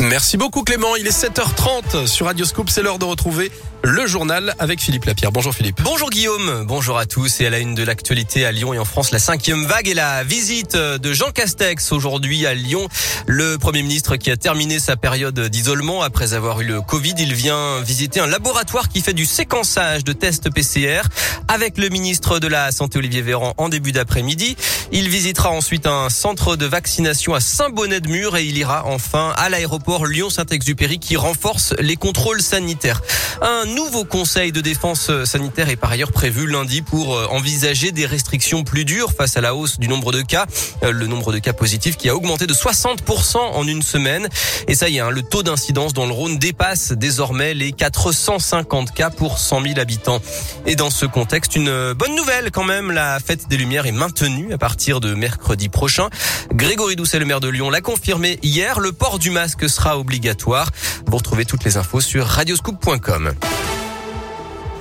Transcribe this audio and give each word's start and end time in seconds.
Merci 0.00 0.38
beaucoup 0.38 0.62
Clément, 0.62 0.96
il 0.96 1.06
est 1.06 1.10
7h30 1.10 2.06
sur 2.06 2.24
Radio 2.24 2.46
Scoop, 2.46 2.70
c'est 2.70 2.80
l'heure 2.80 2.98
de 2.98 3.04
retrouver 3.04 3.52
le 3.84 4.06
journal 4.06 4.54
avec 4.58 4.80
Philippe 4.80 5.04
Lapierre. 5.04 5.30
Bonjour 5.32 5.54
Philippe. 5.54 5.82
Bonjour 5.82 6.08
Guillaume, 6.08 6.64
bonjour 6.66 6.96
à 6.96 7.04
tous 7.04 7.42
et 7.42 7.46
à 7.46 7.50
la 7.50 7.58
une 7.58 7.74
de 7.74 7.82
l'actualité 7.82 8.46
à 8.46 8.52
Lyon 8.52 8.72
et 8.72 8.78
en 8.78 8.86
France, 8.86 9.10
la 9.10 9.18
cinquième 9.18 9.66
vague 9.66 9.86
et 9.86 9.92
la 9.92 10.24
visite 10.24 10.76
de 10.76 11.12
Jean 11.12 11.30
Castex 11.30 11.92
aujourd'hui 11.92 12.46
à 12.46 12.54
Lyon. 12.54 12.88
Le 13.26 13.58
Premier 13.58 13.82
ministre 13.82 14.16
qui 14.16 14.30
a 14.30 14.38
terminé 14.38 14.78
sa 14.78 14.96
période 14.96 15.38
d'isolement 15.38 16.00
après 16.02 16.32
avoir 16.32 16.62
eu 16.62 16.64
le 16.64 16.80
Covid, 16.80 17.14
il 17.18 17.34
vient 17.34 17.82
visiter 17.82 18.18
un 18.18 18.26
laboratoire 18.26 18.88
qui 18.88 19.02
fait 19.02 19.12
du 19.12 19.26
séquençage 19.26 20.04
de 20.04 20.14
tests 20.14 20.50
PCR 20.50 21.02
avec 21.48 21.76
le 21.76 21.90
ministre 21.90 22.38
de 22.38 22.48
la 22.48 22.72
Santé 22.72 22.98
Olivier 22.98 23.20
Véran 23.20 23.52
en 23.58 23.68
début 23.68 23.92
d'après-midi. 23.92 24.56
Il 24.90 25.10
visitera 25.10 25.50
ensuite 25.50 25.86
un 25.86 26.08
centre 26.08 26.56
de 26.56 26.64
vaccination 26.64 27.34
à 27.34 27.40
Saint-Bonnet-de-Mur 27.40 28.38
et 28.38 28.44
il 28.44 28.56
ira 28.56 28.86
enfin 28.86 29.34
à 29.36 29.50
l'aéroport 29.50 29.65
l'aéroport 29.66 30.06
Lyon-Saint-Exupéry 30.06 31.00
qui 31.00 31.16
renforce 31.16 31.74
les 31.80 31.96
contrôles 31.96 32.40
sanitaires. 32.40 33.02
Un 33.42 33.64
nouveau 33.66 34.04
conseil 34.04 34.52
de 34.52 34.60
défense 34.60 35.10
sanitaire 35.24 35.70
est 35.70 35.76
par 35.76 35.90
ailleurs 35.90 36.12
prévu 36.12 36.46
lundi 36.46 36.82
pour 36.82 37.16
euh, 37.16 37.26
envisager 37.30 37.90
des 37.90 38.06
restrictions 38.06 38.62
plus 38.62 38.84
dures 38.84 39.12
face 39.12 39.36
à 39.36 39.40
la 39.40 39.56
hausse 39.56 39.80
du 39.80 39.88
nombre 39.88 40.12
de 40.12 40.22
cas, 40.22 40.46
euh, 40.84 40.92
le 40.92 41.08
nombre 41.08 41.32
de 41.32 41.38
cas 41.38 41.52
positifs 41.52 41.96
qui 41.96 42.08
a 42.08 42.14
augmenté 42.14 42.46
de 42.46 42.54
60% 42.54 43.38
en 43.38 43.66
une 43.66 43.82
semaine. 43.82 44.28
Et 44.68 44.76
ça 44.76 44.88
y 44.88 44.98
est, 44.98 45.00
hein, 45.00 45.10
le 45.10 45.22
taux 45.22 45.42
d'incidence 45.42 45.92
dans 45.92 46.06
le 46.06 46.12
Rhône 46.12 46.38
dépasse 46.38 46.92
désormais 46.92 47.52
les 47.52 47.72
450 47.72 48.92
cas 48.92 49.10
pour 49.10 49.38
100 49.38 49.62
000 49.62 49.80
habitants. 49.80 50.20
Et 50.64 50.76
dans 50.76 50.90
ce 50.90 51.06
contexte, 51.06 51.56
une 51.56 51.92
bonne 51.92 52.14
nouvelle 52.14 52.52
quand 52.52 52.64
même, 52.64 52.92
la 52.92 53.18
fête 53.18 53.48
des 53.48 53.56
Lumières 53.56 53.86
est 53.86 53.92
maintenue 53.92 54.52
à 54.52 54.58
partir 54.58 55.00
de 55.00 55.12
mercredi 55.14 55.68
prochain. 55.68 56.08
Grégory 56.52 56.94
Doucet, 56.94 57.18
le 57.18 57.24
maire 57.24 57.40
de 57.40 57.48
Lyon, 57.48 57.68
l'a 57.68 57.80
confirmé 57.80 58.38
hier, 58.44 58.78
le 58.78 58.92
port 58.92 59.18
du 59.18 59.30
masque 59.30 59.55
que 59.56 59.68
sera 59.68 59.98
obligatoire. 59.98 60.70
Vous 61.06 61.16
retrouvez 61.16 61.44
toutes 61.44 61.64
les 61.64 61.76
infos 61.76 62.00
sur 62.00 62.26
radioscoop.com. 62.26 63.32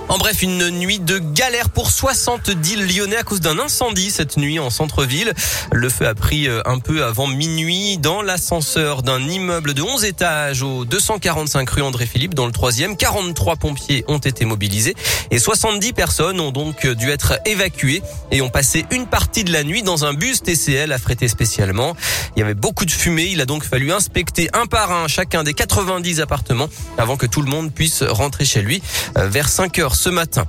En 0.07 0.19
bref, 0.19 0.43
une 0.43 0.69
nuit 0.69 0.99
de 0.99 1.17
galère 1.17 1.71
pour 1.71 1.89
70 1.89 2.75
Lyonnais 2.75 3.15
à 3.15 3.23
cause 3.23 3.41
d'un 3.41 3.57
incendie 3.57 4.11
cette 4.11 4.37
nuit 4.37 4.59
en 4.59 4.69
centre-ville. 4.69 5.33
Le 5.71 5.89
feu 5.89 6.05
a 6.05 6.13
pris 6.13 6.47
euh, 6.47 6.61
un 6.65 6.77
peu 6.77 7.03
avant 7.03 7.25
minuit 7.25 7.97
dans 7.97 8.21
l'ascenseur 8.21 9.01
d'un 9.01 9.19
immeuble 9.19 9.73
de 9.73 9.81
11 9.81 10.05
étages 10.05 10.61
au 10.61 10.85
245 10.85 11.67
rue 11.67 11.81
André-Philippe 11.81 12.35
dans 12.35 12.45
le 12.45 12.51
troisième. 12.51 12.97
43 12.97 13.55
pompiers 13.55 14.05
ont 14.07 14.19
été 14.19 14.45
mobilisés 14.45 14.93
et 15.31 15.39
70 15.39 15.93
personnes 15.93 16.39
ont 16.39 16.51
donc 16.51 16.85
dû 16.85 17.09
être 17.09 17.39
évacuées 17.45 18.03
et 18.31 18.43
ont 18.43 18.49
passé 18.49 18.85
une 18.91 19.07
partie 19.07 19.43
de 19.43 19.51
la 19.51 19.63
nuit 19.63 19.81
dans 19.81 20.05
un 20.05 20.13
bus 20.13 20.43
TCL 20.43 20.91
affrété 20.91 21.27
spécialement. 21.27 21.95
Il 22.35 22.41
y 22.41 22.43
avait 22.43 22.53
beaucoup 22.53 22.85
de 22.85 22.91
fumée. 22.91 23.29
Il 23.31 23.41
a 23.41 23.45
donc 23.45 23.63
fallu 23.63 23.91
inspecter 23.91 24.49
un 24.53 24.67
par 24.67 24.91
un 24.91 25.07
chacun 25.07 25.43
des 25.43 25.55
90 25.55 26.21
appartements 26.21 26.69
avant 26.99 27.17
que 27.17 27.25
tout 27.25 27.41
le 27.41 27.49
monde 27.49 27.73
puisse 27.73 28.03
rentrer 28.03 28.45
chez 28.45 28.61
lui 28.61 28.83
euh, 29.17 29.27
vers 29.27 29.49
5 29.49 29.79
heures 29.79 29.94
ce 29.95 30.09
matin. 30.09 30.45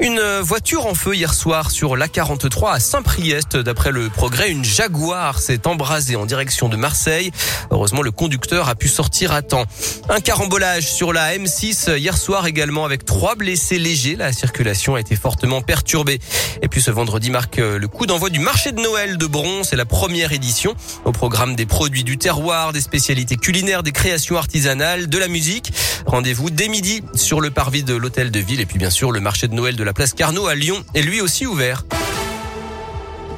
Une 0.00 0.20
voiture 0.40 0.86
en 0.86 0.94
feu 0.94 1.14
hier 1.14 1.34
soir 1.34 1.70
sur 1.70 1.96
l'A43 1.96 2.74
à 2.74 2.80
Saint-Priest. 2.80 3.56
D'après 3.56 3.90
le 3.90 4.08
progrès, 4.08 4.50
une 4.50 4.64
Jaguar 4.64 5.40
s'est 5.40 5.66
embrasée 5.66 6.16
en 6.16 6.26
direction 6.26 6.68
de 6.68 6.76
Marseille. 6.76 7.32
Heureusement, 7.70 8.02
le 8.02 8.10
conducteur 8.10 8.68
a 8.68 8.74
pu 8.74 8.88
sortir 8.88 9.32
à 9.32 9.42
temps. 9.42 9.64
Un 10.08 10.20
carambolage 10.20 10.86
sur 10.86 11.12
la 11.12 11.36
M6 11.36 11.96
hier 11.96 12.16
soir 12.16 12.46
également 12.46 12.84
avec 12.84 13.04
trois 13.04 13.34
blessés 13.34 13.78
légers. 13.78 14.16
La 14.16 14.32
circulation 14.32 14.94
a 14.94 15.00
été 15.00 15.16
fortement 15.16 15.62
perturbée. 15.62 16.20
Et 16.62 16.68
puis 16.68 16.80
ce 16.80 16.90
vendredi 16.90 17.30
marque 17.30 17.56
le 17.56 17.88
coup 17.88 18.06
d'envoi 18.06 18.30
du 18.30 18.40
marché 18.40 18.72
de 18.72 18.80
Noël 18.80 19.18
de 19.18 19.26
Bron. 19.26 19.64
C'est 19.64 19.76
la 19.76 19.84
première 19.84 20.32
édition. 20.32 20.74
Au 21.04 21.12
programme 21.12 21.56
des 21.56 21.66
produits 21.66 22.04
du 22.04 22.18
terroir, 22.18 22.72
des 22.72 22.80
spécialités 22.80 23.36
culinaires, 23.36 23.82
des 23.82 23.92
créations 23.92 24.36
artisanales, 24.36 25.08
de 25.08 25.18
la 25.18 25.28
musique. 25.28 25.72
Rendez-vous 26.06 26.50
dès 26.50 26.68
midi 26.68 27.02
sur 27.14 27.40
le 27.40 27.50
parvis 27.50 27.82
de 27.82 27.94
l'hôtel 27.94 28.30
de 28.30 28.40
ville 28.40 28.60
et 28.60 28.66
puis 28.66 28.78
bien 28.78 28.87
sûr 28.90 29.12
le 29.12 29.20
marché 29.20 29.48
de 29.48 29.54
Noël 29.54 29.76
de 29.76 29.84
la 29.84 29.92
place 29.92 30.12
Carnot 30.12 30.46
à 30.46 30.54
Lyon 30.54 30.84
est 30.94 31.02
lui 31.02 31.20
aussi 31.20 31.46
ouvert. 31.46 31.84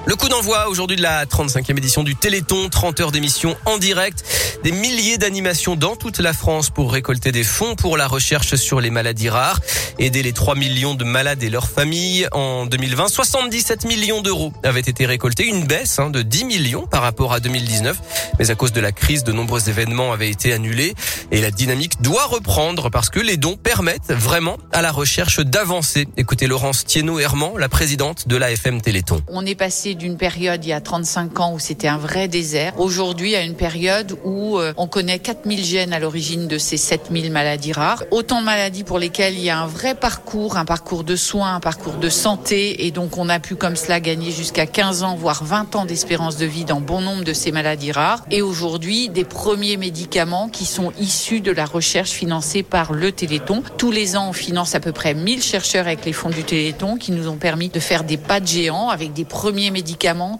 Le 0.06 0.16
coup 0.16 0.28
d'envoi 0.28 0.68
aujourd'hui 0.68 0.96
de 0.96 1.02
la 1.02 1.26
35e 1.26 1.76
édition 1.76 2.02
du 2.02 2.16
Téléthon, 2.16 2.70
30 2.70 3.00
heures 3.00 3.12
d'émission 3.12 3.54
en 3.66 3.76
direct, 3.76 4.24
des 4.64 4.72
milliers 4.72 5.18
d'animations 5.18 5.76
dans 5.76 5.94
toute 5.94 6.18
la 6.18 6.32
France 6.32 6.70
pour 6.70 6.92
récolter 6.92 7.32
des 7.32 7.44
fonds 7.44 7.74
pour 7.76 7.98
la 7.98 8.08
recherche 8.08 8.54
sur 8.54 8.80
les 8.80 8.90
maladies 8.90 9.28
rares, 9.28 9.60
aider 9.98 10.22
les 10.22 10.32
3 10.32 10.54
millions 10.54 10.94
de 10.94 11.04
malades 11.04 11.42
et 11.42 11.50
leurs 11.50 11.68
familles. 11.68 12.26
En 12.32 12.64
2020, 12.64 13.08
77 13.08 13.84
millions 13.84 14.22
d'euros 14.22 14.52
avaient 14.62 14.80
été 14.80 15.04
récoltés, 15.04 15.46
une 15.46 15.66
baisse 15.66 15.98
hein, 15.98 16.08
de 16.08 16.22
10 16.22 16.44
millions 16.44 16.86
par 16.86 17.02
rapport 17.02 17.34
à 17.34 17.40
2019, 17.40 17.98
mais 18.38 18.50
à 18.50 18.54
cause 18.54 18.72
de 18.72 18.80
la 18.80 18.92
crise, 18.92 19.22
de 19.22 19.32
nombreux 19.32 19.68
événements 19.68 20.12
avaient 20.12 20.30
été 20.30 20.54
annulés 20.54 20.94
et 21.30 21.42
la 21.42 21.50
dynamique 21.50 22.00
doit 22.00 22.24
reprendre 22.24 22.90
parce 22.90 23.10
que 23.10 23.20
les 23.20 23.36
dons 23.36 23.56
permettent 23.56 24.12
vraiment 24.12 24.56
à 24.72 24.80
la 24.80 24.92
recherche 24.92 25.40
d'avancer. 25.40 26.08
Écoutez 26.16 26.46
Laurence 26.46 26.86
Thienot-Herman, 26.86 27.58
la 27.58 27.68
présidente 27.68 28.28
de 28.28 28.36
l'AFM 28.36 28.80
Téléthon. 28.80 29.20
On 29.28 29.44
est 29.44 29.54
passé 29.54 29.89
d'une 29.94 30.16
période 30.16 30.64
il 30.64 30.68
y 30.68 30.72
a 30.72 30.80
35 30.80 31.40
ans 31.40 31.54
où 31.54 31.58
c'était 31.58 31.88
un 31.88 31.98
vrai 31.98 32.28
désert, 32.28 32.78
aujourd'hui 32.78 33.36
à 33.36 33.42
une 33.42 33.54
période 33.54 34.16
où 34.24 34.58
euh, 34.58 34.72
on 34.76 34.86
connaît 34.86 35.18
4000 35.18 35.64
gènes 35.64 35.92
à 35.92 35.98
l'origine 35.98 36.48
de 36.48 36.58
ces 36.58 36.76
7000 36.76 37.30
maladies 37.30 37.72
rares. 37.72 38.04
Autant 38.10 38.40
de 38.40 38.46
maladies 38.46 38.84
pour 38.84 38.98
lesquelles 38.98 39.34
il 39.34 39.44
y 39.44 39.50
a 39.50 39.58
un 39.58 39.66
vrai 39.66 39.94
parcours, 39.94 40.56
un 40.56 40.64
parcours 40.64 41.04
de 41.04 41.16
soins, 41.16 41.54
un 41.54 41.60
parcours 41.60 41.94
de 41.94 42.08
santé 42.08 42.86
et 42.86 42.90
donc 42.90 43.18
on 43.18 43.28
a 43.28 43.40
pu 43.40 43.56
comme 43.56 43.76
cela 43.76 44.00
gagner 44.00 44.30
jusqu'à 44.30 44.66
15 44.66 45.02
ans, 45.02 45.16
voire 45.16 45.44
20 45.44 45.76
ans 45.76 45.84
d'espérance 45.84 46.36
de 46.36 46.46
vie 46.46 46.64
dans 46.64 46.80
bon 46.80 47.00
nombre 47.00 47.24
de 47.24 47.32
ces 47.32 47.52
maladies 47.52 47.92
rares. 47.92 48.24
Et 48.30 48.42
aujourd'hui, 48.42 49.08
des 49.08 49.24
premiers 49.24 49.76
médicaments 49.76 50.48
qui 50.48 50.66
sont 50.66 50.92
issus 50.98 51.40
de 51.40 51.52
la 51.52 51.64
recherche 51.64 52.10
financée 52.10 52.62
par 52.62 52.92
le 52.92 53.12
Téléthon. 53.12 53.62
Tous 53.78 53.90
les 53.90 54.16
ans, 54.16 54.30
on 54.30 54.32
finance 54.32 54.74
à 54.74 54.80
peu 54.80 54.92
près 54.92 55.14
1000 55.14 55.42
chercheurs 55.42 55.86
avec 55.86 56.04
les 56.04 56.12
fonds 56.12 56.30
du 56.30 56.44
Téléthon 56.44 56.96
qui 56.96 57.12
nous 57.12 57.28
ont 57.28 57.36
permis 57.36 57.68
de 57.68 57.80
faire 57.80 58.04
des 58.04 58.16
pas 58.16 58.40
de 58.40 58.46
géants 58.46 58.88
avec 58.88 59.12
des 59.12 59.24
premiers 59.24 59.70
médicaments 59.70 59.79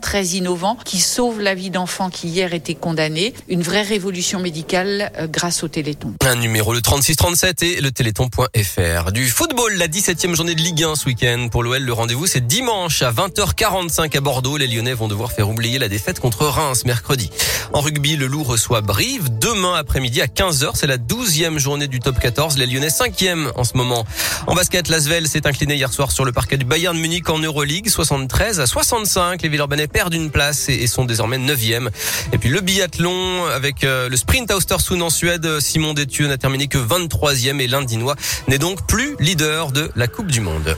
très 0.00 0.26
innovants 0.26 0.76
qui 0.84 1.00
sauvent 1.00 1.40
la 1.40 1.54
vie 1.54 1.70
d'enfants 1.70 2.10
qui 2.10 2.28
hier 2.28 2.54
étaient 2.54 2.74
condamnés. 2.74 3.34
Une 3.48 3.62
vraie 3.62 3.82
révolution 3.82 4.40
médicale 4.40 5.10
euh, 5.18 5.26
grâce 5.26 5.62
au 5.62 5.68
Téléthon. 5.68 6.14
Un 6.24 6.36
numéro 6.36 6.72
le 6.72 6.80
3637 6.80 7.62
et 7.62 7.80
le 7.80 7.90
téléthon.fr. 7.90 9.12
Du 9.12 9.26
football, 9.26 9.74
la 9.74 9.88
17e 9.88 10.34
journée 10.34 10.54
de 10.54 10.60
Ligue 10.60 10.84
1 10.84 10.94
ce 10.94 11.06
week-end. 11.06 11.48
Pour 11.50 11.62
l'OL, 11.62 11.82
le 11.82 11.92
rendez-vous 11.92 12.26
c'est 12.26 12.46
dimanche 12.46 13.02
à 13.02 13.12
20h45 13.12 14.16
à 14.16 14.20
Bordeaux. 14.20 14.56
Les 14.56 14.66
Lyonnais 14.66 14.94
vont 14.94 15.08
devoir 15.08 15.32
faire 15.32 15.48
oublier 15.48 15.78
la 15.78 15.88
défaite 15.88 16.20
contre 16.20 16.46
Reims 16.46 16.84
mercredi. 16.84 17.30
En 17.72 17.80
rugby, 17.80 18.16
le 18.16 18.26
Loup 18.26 18.42
reçoit 18.42 18.80
Brive 18.80 19.28
demain 19.38 19.74
après-midi 19.74 20.20
à 20.20 20.26
15h. 20.26 20.72
C'est 20.74 20.86
la 20.86 20.98
12e 20.98 21.58
journée 21.58 21.88
du 21.88 22.00
top 22.00 22.18
14. 22.18 22.58
Les 22.58 22.66
Lyonnais 22.66 22.88
5e 22.88 23.52
en 23.54 23.64
ce 23.64 23.76
moment. 23.76 24.04
En 24.46 24.54
basket, 24.54 24.88
Lasvel 24.88 25.28
s'est 25.28 25.46
incliné 25.46 25.74
hier 25.74 25.92
soir 25.92 26.12
sur 26.12 26.24
le 26.24 26.32
parquet 26.32 26.56
du 26.56 26.64
Bayern 26.64 26.98
Munich 26.98 27.28
en 27.28 27.38
Euroleague 27.38 27.88
73 27.88 28.60
à 28.60 28.66
65 28.66 29.29
les 29.42 29.48
Villeurbanais 29.48 29.86
perdent 29.86 30.14
une 30.14 30.30
place 30.30 30.68
et 30.68 30.86
sont 30.86 31.04
désormais 31.04 31.38
9e. 31.38 31.88
Et 32.32 32.38
puis 32.38 32.48
le 32.48 32.60
biathlon 32.60 33.46
avec 33.46 33.84
euh, 33.84 34.08
le 34.08 34.16
sprint 34.16 34.50
à 34.50 34.56
Östersund 34.56 35.02
en 35.02 35.10
Suède, 35.10 35.60
Simon 35.60 35.94
Détieux 35.94 36.26
n'a 36.26 36.38
terminé 36.38 36.66
que 36.66 36.78
23e 36.78 37.60
et 37.60 37.66
l'Indinois 37.66 38.16
n'est 38.48 38.58
donc 38.58 38.86
plus 38.86 39.16
leader 39.20 39.72
de 39.72 39.90
la 39.96 40.08
Coupe 40.08 40.30
du 40.30 40.40
Monde. 40.40 40.76